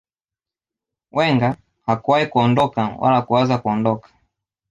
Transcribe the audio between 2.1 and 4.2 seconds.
kuondoka wala kuwaza kuondoka